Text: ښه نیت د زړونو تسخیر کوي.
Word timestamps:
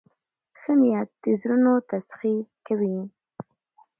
ښه 0.59 0.73
نیت 0.81 1.09
د 1.23 1.25
زړونو 1.39 1.73
تسخیر 1.91 2.43
کوي. 2.65 2.97